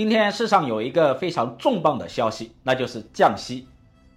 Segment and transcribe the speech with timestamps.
[0.00, 3.68] 今天市场有一个非常重磅的消息，那就是降息。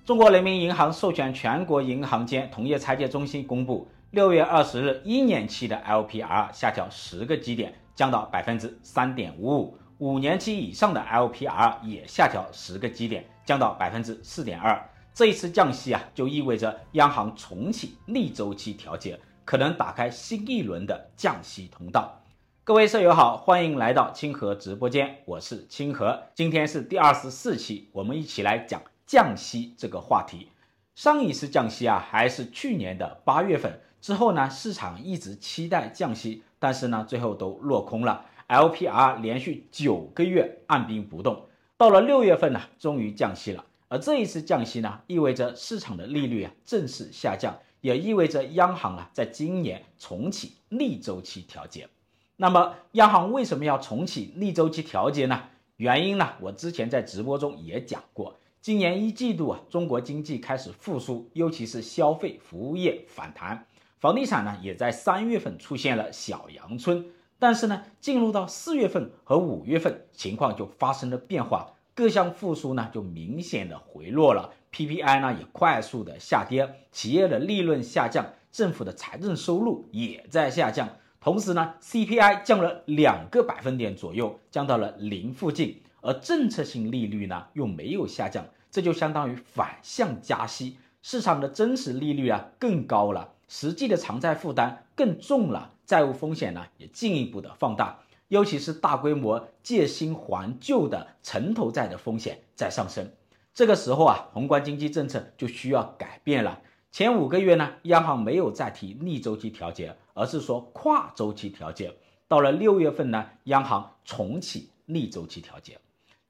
[0.06, 14.81] 中国人民银行授权全国银行间同业拆借中心公布，六月二十日一年期的 LPR 下调十个基点，降到百分之三点五五；五年期以上的 LPR 也下调十个基点，降到百分之四点二。
[15.13, 22.23] 这一次降息啊，就意味着央行重启逆周期调节，可能打开新一轮的降息通道。
[22.66, 26.23] 各位舍友好，欢迎来到清河直播间，我是清河。
[26.34, 30.47] 今天是第二十四期，我们一起来讲降息这个话题。
[30.96, 38.23] 上一次降息啊，还是去年的八月份之后呢，市场一直期待降息，但是呢，最后都落空了。
[38.47, 43.66] LPR 连续九个月按兵不动，到了六月份呢，终于降息了。
[43.89, 51.89] 而这一次降息呢，意味着市场的利率啊正式下降，也意味着央行啊在今年重启逆周期调节。
[52.35, 55.43] 那么，央行为什么要重启逆周期调节呢？
[55.77, 56.29] 原因呢？
[56.41, 63.67] 我之前在直播中也讲过，今年一季度啊，中国经济开始复苏，尤其是消费服务业反弹，
[63.99, 67.05] 房地产呢也在三月份出现了小阳春。
[67.38, 80.89] 但是呢，进入到四月份和五月份，情况就发生了变化，各项复苏呢就明显的回落了，PPI 呢也快速的下跌，企业的利润下降，政府的财政收入也在下降。
[81.23, 103.09] 同时呢，CPI 降了两个百分点左右，降到了零附近，而政策性利率呢又没有下降，这就相当于反向加息，市场的真实利率啊更高了，实际的偿债负担更重了，债务风险呢也进一步的放大，尤其是大规模借新还旧的城投债的风险在上升，
[103.53, 106.59] 这个时候啊，宏观经济政策就需要改变了。
[106.91, 111.94] 前五个月呢，央行没有再提逆周期调节，而是说跨周期调节。
[112.28, 115.80] 到了六月份呢，央行重启逆周期调节。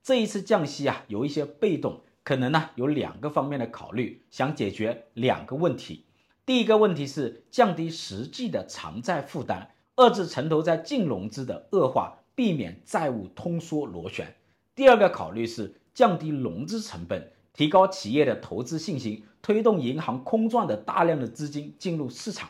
[0.01, 6.03] 这一次降息啊，有一些被动，可能呢有两个方面的考虑，想解决两个问题。
[6.45, 14.35] 第一个问题是降低实际的偿债负担，遏制城投债净融资的恶化，避免债务通缩螺旋。
[14.75, 17.31] 第二个考虑是降低融资成本。
[17.53, 22.49] 提高企业的投资信心，推动银行空转的大量的资金进入市场。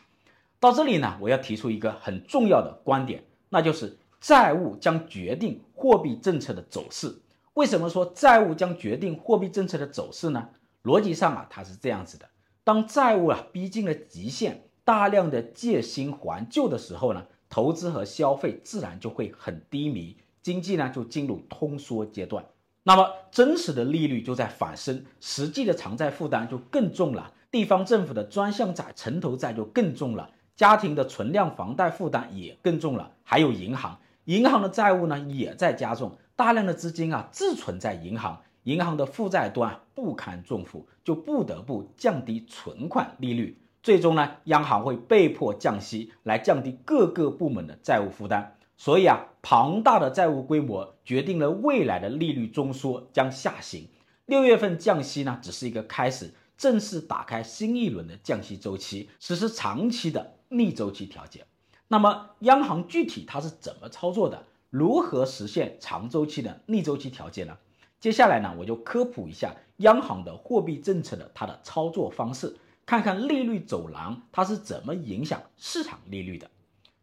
[0.64, 7.14] 到这里呢，我要提出一个很重要的观点，那就是债务将决定货币政策的走势。
[7.56, 10.48] 为什么说债务将决定货币政策的走势呢？
[10.84, 12.26] 逻辑上啊，它是这样子的：
[12.64, 22.46] 当债务啊逼近了极限，大量的借新还旧的时候呢，投资和消费自然就会很低迷，经济呢就进入通缩阶段。
[22.84, 48.56] 那么真实的利率就在反升，实际的偿债负担就更重了，地方政府的专项债、城投债就更重了，家庭的存量房贷负担也更重了，还有银行，银行的债务呢也在加重，大量的资金啊滞存在银行，银行的负债端不堪重负，就不得不降低存款利率，最终呢，央行会被迫降息来降低各个部门的债务负担。
[48.78, 53.88] 所以啊，庞大的债务规模决定了未来的利率中枢将下行。
[54.26, 61.46] 六月份降息呢，只是一个开始，正式打开新一轮的降息周期，实施长期的逆周期调节。
[61.88, 64.46] 那么，央行具体它是怎么操作的？
[64.70, 67.58] 如何实现长周期的逆周期调节呢？
[68.00, 76.50] 接下来呢，我就科普一下央行的货币政策的它的操作方式，看看利率走廊它是怎么影响市场利率的。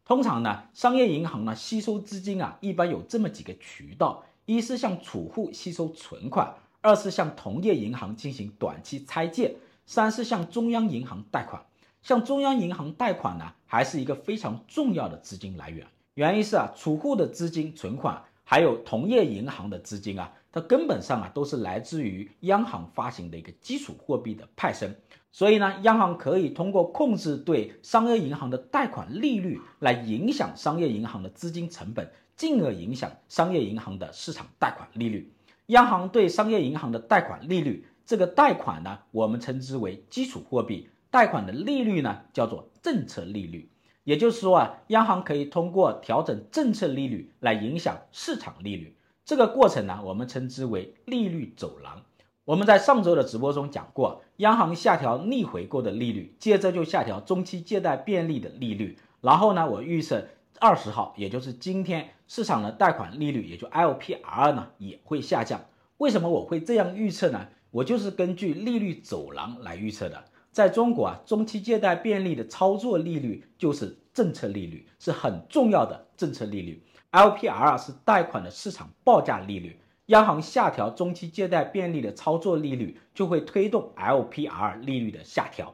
[0.04, 9.54] 通常呢，商业银行呢吸收资金啊，一般有这么几个渠道：一是向储户吸收存款，二是向同业银行进行短期拆借，
[9.86, 11.64] 三是向中央银行贷款。
[12.02, 15.86] 向中央银行贷款呢，还是一个非常重要的资金来源。
[16.14, 24.94] 原因是啊，储户的资金存款，还有同业银行的资金啊，它根本上啊都是来自于央行发行的一个基础货币的派生。
[25.32, 35.32] 所以呢，央行可以通过控制对商业银行的贷款利率来影响商业银行的资金成本，进而影响商业银行的市场贷款利率。
[35.66, 43.70] 央行对商业银行的贷款利率，这个贷款呢，我们称之为基础货币，贷款的利率呢，叫做政策利率。
[44.04, 48.96] 也就是说啊，央行可以通过调整政策利率来影响市场利率。
[49.24, 52.02] 这个过程呢，我们称之为利率走廊。
[52.44, 60.26] 我们在上周的直播中讲过，央行下调逆回购的利率，接着就下调中期借贷便利的利率，然后呢，我预测
[60.58, 65.60] 二十号，也就是今天市场的贷款利率，也就 LPR 呢也会下降。
[65.98, 67.46] 为什么我会这样预测呢？
[67.70, 70.24] 我就是根据利率走廊来预测的。
[70.52, 76.82] 在中国啊，中期借贷便利的操作利率就是政策利率，是很重要的政策利率。
[77.12, 79.80] LPR 是贷款的市场报价利率。
[80.06, 85.72] 央行下调中期借贷便利的操作利率，就会推动 LPR 利率的下调。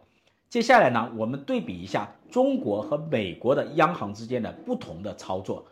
[0.51, 5.67] 接下来呢，我们对比一下中国和美国的央行之间的不同的操作。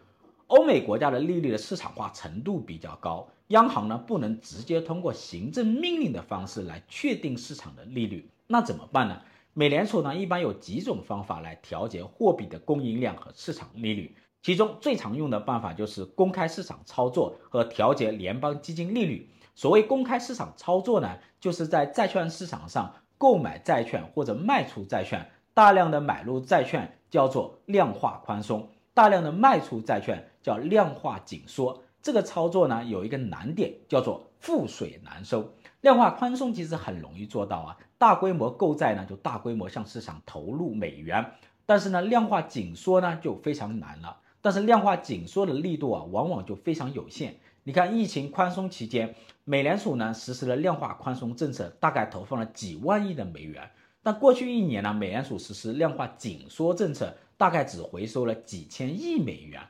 [0.47, 9.21] 欧美国家的利率的市场化程度比较高，央行呢不能直接通过行政命令的方式来确定市场的利率，那怎么办呢？
[9.53, 19.29] 美联储呢一般有几种方法来调节货币的供应量和市场利率，其中最常用的办法就是公开市场操作和调节联邦基金利率。
[19.57, 28.69] 所谓公开市场操作呢，就是在债券市场上购买债券或者卖出债券，大量的买入债券叫做量化宽松。
[28.93, 35.53] 大量的卖出债券叫量化紧缩，这个操作呢有一个难点，叫做覆水难收。
[35.81, 41.25] 量化宽松其实很容易做到啊，大规模购债呢就大规模向市场投入美元，
[41.65, 44.19] 但是呢量化紧缩呢就非常难了。
[44.43, 47.37] 但是量化紧缩的力度啊往往就非常有限。
[47.63, 49.15] 你看疫情宽松期间，
[49.45, 53.71] 美联储呢实施了量化宽松政策，大概投放了几万亿的美元。
[54.03, 57.17] 但过去一年呢，美联储实施量化紧缩政策。
[57.37, 59.61] 大概只回收了几千亿美元。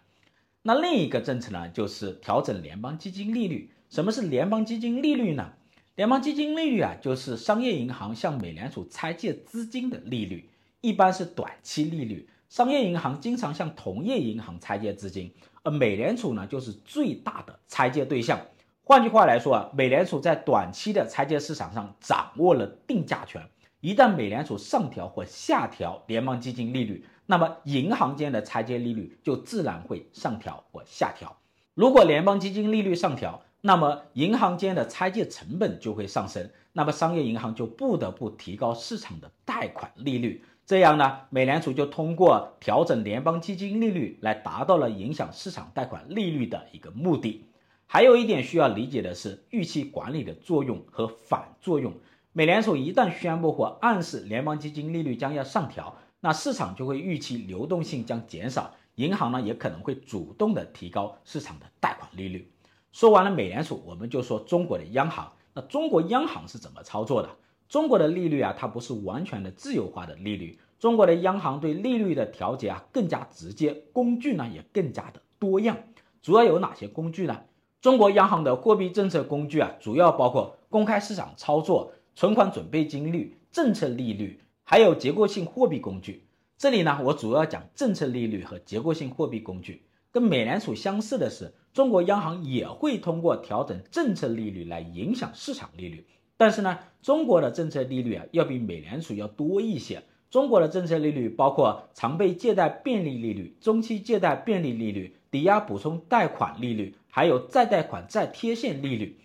[0.60, 3.70] 那另一个政策呢，就是调整联邦基金利率。
[3.88, 5.52] 什么是联邦基金利率呢？
[5.96, 10.50] 联邦基金利率啊，就是商业银行向美联储拆借资金的利率，
[10.80, 12.28] 一般是短期利率。
[12.48, 15.32] 商业银行经常向同业银行拆借资金，
[15.62, 18.40] 而美联储呢，就是最大的拆借对象。
[18.82, 23.48] 换句话来说啊，美联储在短期的拆借市场上掌握了定价权。
[23.80, 31.36] 一旦美联储上调或下调联邦基金利率，那么银行间的拆借利率就自然会上调或下调。
[31.74, 40.44] 如果联邦基金利率上调，那么银行间的拆借成本就会上升，那么商业银行就不得不提高市场的贷款利率。
[40.66, 47.46] 这样呢，美联储就通过调整联邦基金利率来达到了影响市场贷款利率的一个目的。
[47.86, 51.94] 还有一点需要理解的是，预期管理的作用和反作用。
[52.34, 62.50] 美联储一旦宣布或暗示联邦基金利率将要上调，那市场就会预期流动性将减少，银行呢也可能会主动的提高市场的贷款利率。
[62.94, 65.32] 说完了美联储，我们就说中国的央行。
[65.52, 67.28] 那中国央行是怎么操作的？
[67.68, 70.56] 中国的利率啊，它不是完全的自由化的利率。
[70.78, 75.76] 中国的央行对利率的调节啊更加直接，工具呢也更加的多样。
[76.22, 77.42] 主要有哪些工具呢？
[77.80, 84.40] 中国央行的货币政策工具啊，主要包括公开市场操作、存款准备金率、政策利率。
[84.62, 89.82] 还有结构性货币工具，这里呢，我主要讲政策利率和结构性货币工具。
[90.12, 96.06] 跟美联储相似的是，中国央行也会通过调整政策利率来影响市场利率。
[96.36, 100.02] 但是呢，中国的政策利率啊，要比美联储要多一些。
[100.30, 109.18] 中国的政策利率包括常备借贷便利利率、中期借贷便利利率、抵押补充贷款利率，还有再贷款再贴现利率。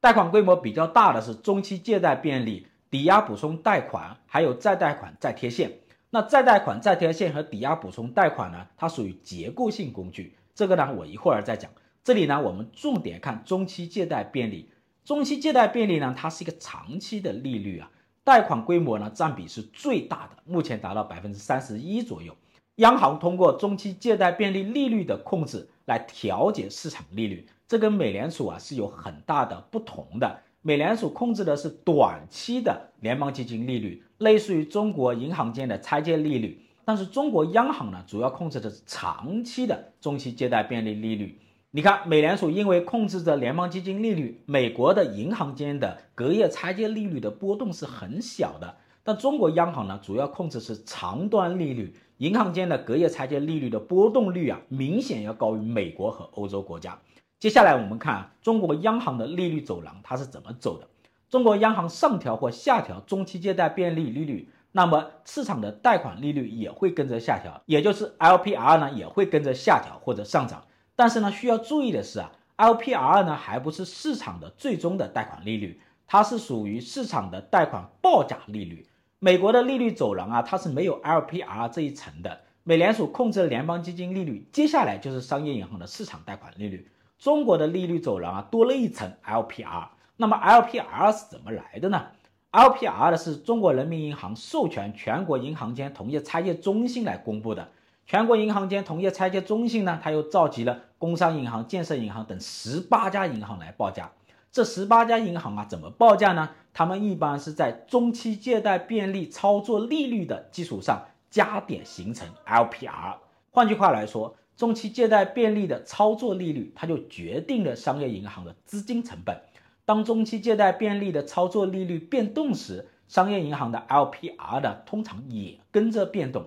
[0.00, 2.66] 贷款规模比较大的是中期借贷便利。
[2.90, 5.70] 抵押补充贷款，还有再贷款再贴现。
[6.08, 8.66] 那再贷款再贴现和抵押补充贷款呢？
[8.78, 10.36] 它属于结构性工具。
[10.54, 11.70] 这个呢，我一会儿再讲。
[12.04, 14.70] 这里呢，我们重点看中期借贷便利。
[15.04, 17.90] 中期借贷便利呢，它是一个长期的利率啊，
[18.24, 22.36] 贷款规模呢占比是最大的，目前达到百分之三十一左右。
[22.76, 30.40] 央行通过中期借贷便利利率的控制来调节市场利率，这跟美联储啊是有很大的不同的。
[30.60, 36.62] 美联储控制的是短期的联邦基金利率，类似于中国银行间的拆借利率。
[36.84, 41.38] 但是中国央行呢，主要控制的是长期的中期借贷便利利率。
[41.70, 48.76] 你看，美联储因为控制着联邦基金利率，美国的银行间的隔夜拆借利率的波动是很小的。
[49.04, 56.98] 但中国央行呢，主要控制是长端利率，银行间的隔夜拆借利率的波动率啊，明显要高于美国和欧洲国家。
[57.38, 60.88] 接下来我们看啊，中国央行的利率走廊它是怎么走的？
[61.28, 70.64] 中国央行上调或下调中期借贷便利利率，那么市场的贷款利率也会跟着下调，也就是 LPR 呢也会跟着下调或者上涨。
[70.98, 78.84] 但是呢，需要注意的是啊，LPR 呢还不是市场的最终的贷款利率，它是属于市场的贷款报价利率。
[79.20, 82.40] 美国的利率走廊啊，它是没有 LPR 这一层的。
[82.64, 86.90] 美联储控制了联邦基金利率，接下来就是商业银行的市场贷款利率。
[87.16, 89.86] 中国的利率走廊啊，多了一层 LPR。
[90.16, 92.06] 那么 LPR 是怎么来的呢
[92.50, 97.70] ？LPR 的是中国人民银行授权全国银行间同业拆借中心来公布的。
[98.10, 104.10] 全国银行间同业拆借中心呢，它又召集了工商银行、建设银行等十八家银行来报价。
[104.50, 106.48] 这十八家银行啊，怎么报价呢？
[106.72, 113.16] 他们一般是在中期借贷便利操作利率的基础上加点形成 LPR。
[113.50, 114.34] 换句话来说。
[114.56, 119.40] 中期借贷便利的操作利率，它就决定了商业银行的资金成本。
[119.84, 126.44] 当中期借贷便利的操作利率变动时，商业银行的 LPR 呢，通常也跟着变动。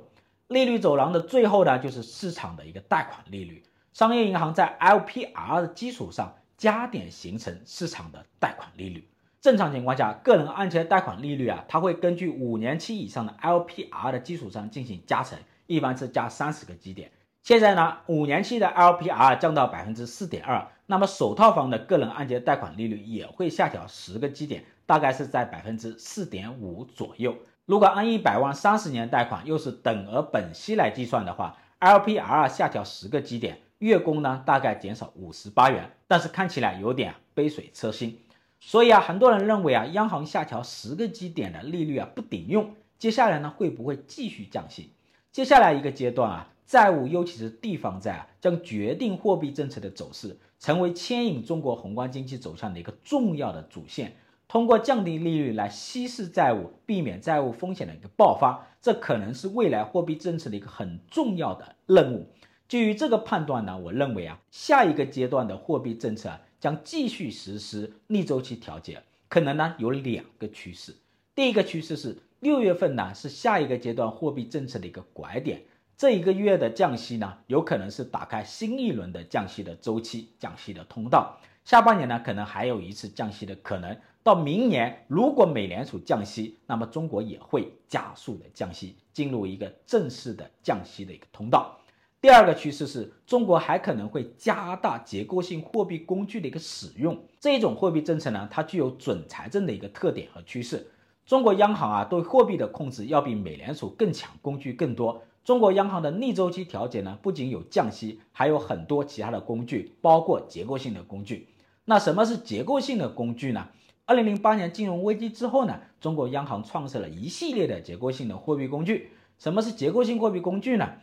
[0.51, 3.63] 利率走廊的最后呢，就是市场的一个贷款利率。
[3.93, 9.07] 商业银行在 LPR 的基础上加点，形成市场的贷款利率。
[9.39, 17.09] 正常情况下，个人按揭贷款利率啊，它会根据五年期以上的 LPR 的基础上进行加成，一般是加三十个基点。
[17.43, 27.37] 现在呢，五年期的 LPR 降到百分之四点二，那么首套房的个人按揭贷款利率也会下调十个基点，大概是在百分之四点五左右。
[27.71, 38.19] 如果按一百万三十年贷款，又是等额本息来计算的话，LPR 下调十个基点，月供呢大概减少五十八元，但是看起来有点杯水车薪。
[38.59, 44.91] 所以啊，很多人认为啊，央行下调十个基点的利率啊不顶用，接下来呢会不会继续降息？
[45.31, 46.49] 接下来一个阶段啊。
[46.65, 54.17] 债务，尤其是地方债啊，将决定货币政策的走势，成为牵引中国宏观经济走向的一个重要的主线。
[54.51, 62.27] 通过降低利率来稀释债务，避免债务风险的一个爆发，这可能是未来货币政策的一个很重要的任务。
[62.67, 70.93] 基于这个判断呢，我认为啊，下一个阶段的货币政策，将继续实施逆周期调节，可能呢有两个趋势。
[71.33, 75.61] 第一个趋势是六月份呢是下一个阶段货币政策的一个拐点。
[75.95, 81.37] 这一个月的降息呢，有可能是打开新一轮的降息的周期、降息的通道。
[81.63, 83.95] 下半年呢，可能还有一次降息的可能。
[84.23, 91.77] 到明年，如果美联储降息，那么中国也会加速的降息，进入一个正式的降息的一个通道。
[92.21, 97.17] 第二个趋势是中国还可能会加大结构性货币工具的一个使用。
[97.39, 100.91] 这种货币政策呢，它具有准财政的一个特点和趋势。
[101.25, 105.23] 中国央行啊，对货币的控制要比美联储更强，工具更多。
[105.43, 111.47] 中国央行的逆周期调节呢，不仅有降息，还有很多其他的工具，包括结构性的工具。
[111.85, 113.67] 那什么是结构性的工具呢？
[114.11, 119.11] 二零零八年金融危机之后呢，中国央行创设了一系列的结构性的货币工具。
[119.39, 120.95] 什么是结构性货币工具呢？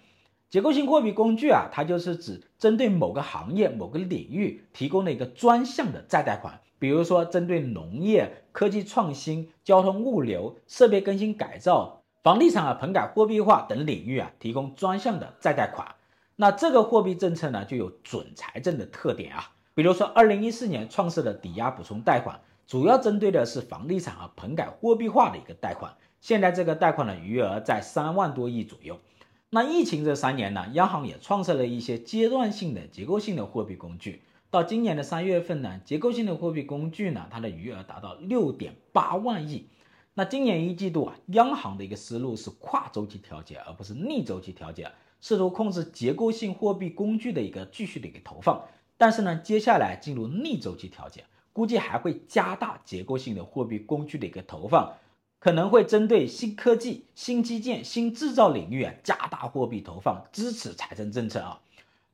[0.50, 12.02] 结构性货币工具啊，它就是指针对某个行业、某个领域提供的一个专项的再贷款，比如说针对农业、科技创新、交通物流、设备更新改造。
[12.22, 15.94] 房地产啊、棚改货币化等领域啊，提供专项的再贷款。
[16.36, 19.52] 那这个货币政策呢，就有准财政的特点啊。
[19.74, 22.38] 比如说，二零一四年创设的抵押补充贷款，
[22.68, 25.96] 主要针对的是房地产和棚改货币化的一个贷款。
[26.20, 29.00] 现在这个贷款的余额在三万多亿左右。
[29.48, 34.20] 那疫情这三年呢，央行也创设了一些阶段性的结构性的货币工具。
[34.50, 39.70] 到今年的三月份呢，结构性的货币工具呢，它的余额达到六点八万亿。
[40.12, 48.62] 那今年一季度啊，央行的一个思路是跨周期调节，而不是逆周期调节，试图控制结构性货币工具的一个继续的一个投放。
[48.98, 51.25] 但是呢，接下来进入逆周期调节，
[51.58, 54.94] 估计还会加大结构性的货币工具的一个投放，
[55.40, 61.60] 可能会针对新科技、新基建、新制造领域啊，加大货币投放，支持财政政策啊。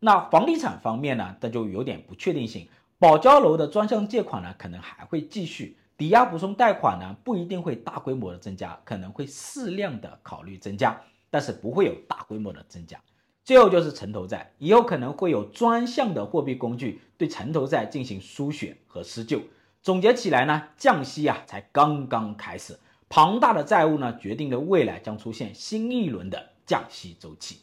[0.00, 2.66] 那房地产方面呢，那就有点不确定性，
[2.98, 5.76] 保交楼的专项借款呢，可能还会继续。
[5.98, 10.98] 抵押补充贷款呢，不一定会大规模的增加，可能会适量的考虑增加，
[11.28, 12.98] 但是不会有大规模的增加。
[13.44, 19.42] 最后就是城投债，以后可能会有专项的货币工具对城投债进行输血和施救。
[19.82, 22.78] 总结起来呢，降息啊才刚刚开始，
[23.10, 27.58] 庞大的债务呢决定了未来将出现新一轮的降息周期。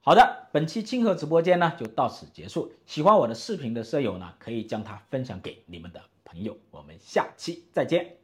[0.00, 2.72] 好的，本期清河直播间呢就到此结束。
[2.86, 8.23] 喜欢我的视频的舍友呢，可以将它分享给你们的朋友，我们下期再见。